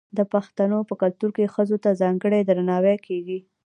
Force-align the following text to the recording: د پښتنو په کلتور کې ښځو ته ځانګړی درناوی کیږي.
د 0.17 0.19
پښتنو 0.33 0.79
په 0.89 0.93
کلتور 1.01 1.29
کې 1.37 1.51
ښځو 1.53 1.77
ته 1.83 1.89
ځانګړی 2.01 2.41
درناوی 2.45 2.97
کیږي. 3.07 3.39